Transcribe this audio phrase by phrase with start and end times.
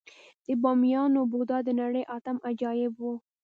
[0.45, 3.03] د بامیانو بودا د نړۍ اتم عجایب و